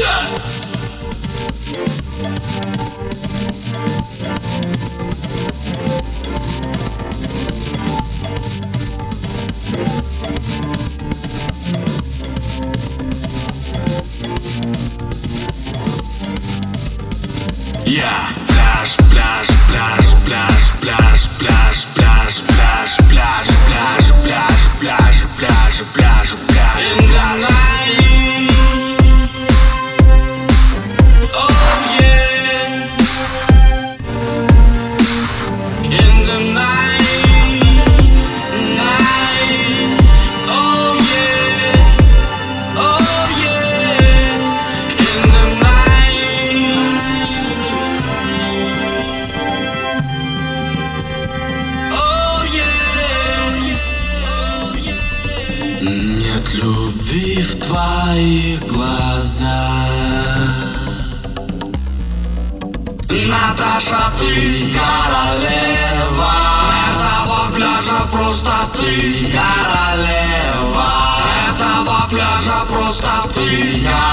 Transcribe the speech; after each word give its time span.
Yeah. 0.00 0.30
Я 17.90 18.28
пляж, 18.46 18.96
пляж, 19.10 19.48
пляж, 19.68 20.14
пляж, 20.24 20.52
пляж, 20.80 21.28
пляж, 21.40 21.86
пляж, 21.92 22.40
пляж, 22.46 22.96
пляж, 23.08 23.48
пляж, 23.66 24.12
пляж, 24.22 24.54
пляж, 24.78 25.26
пляж, 25.36 25.82
пляж, 25.96 26.36
пляж, 26.46 26.94
пляж. 26.96 27.50
Oh 27.52 28.49
Любви 56.52 57.42
в 57.42 57.64
твоих 57.64 58.60
глазах. 58.66 59.48
Наташа, 63.08 64.12
ты 64.18 64.74
королева. 64.74 66.32
Этого 66.88 67.50
пляжа 67.54 68.06
просто 68.10 68.52
ты 68.74 69.30
королева. 69.30 70.90
Этого 71.48 72.06
пляжа 72.10 72.64
просто 72.68 73.12
ты 73.34 73.82
королева 73.82 74.09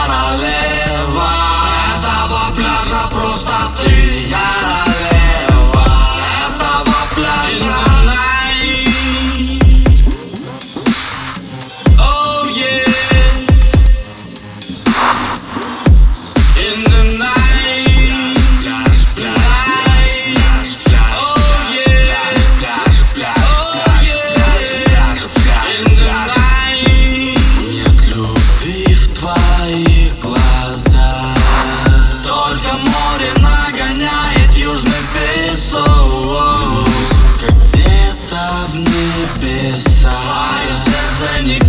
море 33.07 33.31
нагоняет 33.37 34.53
южный 34.53 34.91
песок 35.13 36.87
где-то 37.71 38.67
в 38.71 38.75
небесах. 38.75 40.11
Твое 40.23 40.73
сердце 40.73 41.43
никто 41.43 41.66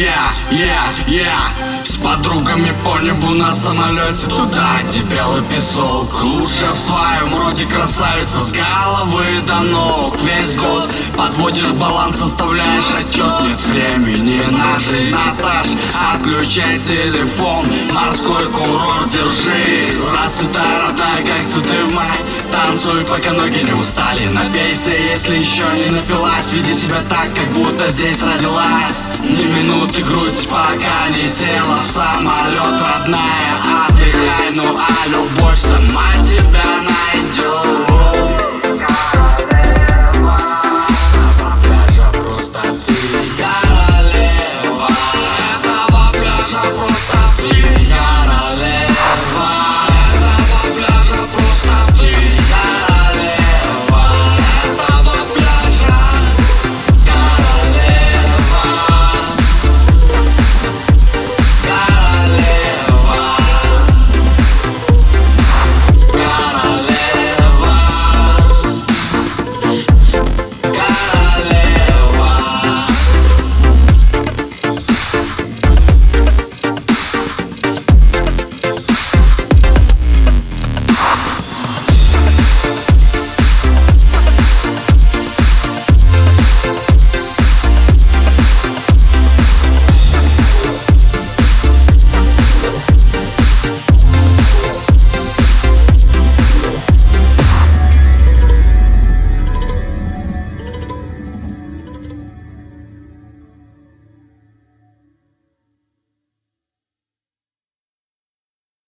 yeah, 0.00 0.32
yeah, 0.50 1.06
yeah. 1.06 1.84
С 1.84 1.96
подругами 1.96 2.74
по 2.84 2.98
небу 3.00 3.30
на 3.34 3.52
самолете 3.52 4.26
Туда, 4.26 4.80
где 4.88 5.00
белый 5.02 5.42
песок. 5.42 6.22
Лучше 6.22 6.66
в 6.72 6.76
своем 6.76 7.36
роде 7.36 7.66
красавица 7.66 8.38
С 8.40 8.52
головы 8.52 9.40
до 9.46 9.60
ног. 9.60 10.16
Весь 10.22 10.56
год 10.56 10.90
подводишь 11.16 11.72
баланс 11.72 12.16
Составляешь 12.16 12.84
отчет. 12.98 13.40
Нет 13.42 13.60
времени 13.62 14.42
на 14.50 14.78
жизнь, 14.78 15.14
Наташ 15.14 15.68
Отключай 16.14 16.78
телефон. 16.80 17.66
Морской 17.92 18.46
курорт 18.46 19.10
держи. 19.10 19.96
Здравствуй, 19.98 20.48
родная, 20.48 21.18
как 21.18 21.46
цветы 21.46 21.84
в 21.84 21.92
май 21.92 22.18
Танцуй, 22.50 23.04
пока 23.04 23.32
ноги 23.32 23.62
не 23.62 23.72
устали. 23.72 24.26
Напейся, 24.26 24.90
если 24.90 25.36
еще 25.36 25.64
не 25.76 25.90
напилась. 25.90 26.50
Веди 26.52 26.74
себя 26.74 27.00
так, 27.08 27.34
как 27.34 27.48
будто 27.52 27.88
здесь 27.88 28.20
родилась. 28.22 29.10
Ни 29.22 29.44
минуты 29.44 30.02
грусть, 30.02 30.48
пока 30.48 31.08
не 31.10 31.28
села 31.28 31.80
в 31.84 31.92
самолет 31.92 32.80
Родная, 32.80 33.86
отдыхай, 33.86 34.50
ну 34.52 34.64
а 34.64 35.08
любовь 35.08 35.58
сама 35.60 36.10